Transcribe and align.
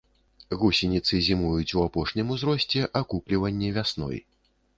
Гусеніцы 0.61 1.19
зімуюць 1.27 1.73
у 1.81 1.83
апошнім 1.89 2.33
узросце, 2.37 2.79
акукліванне 3.03 3.69
вясной. 3.79 4.17